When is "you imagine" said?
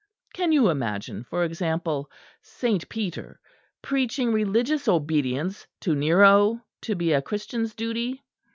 0.51-1.23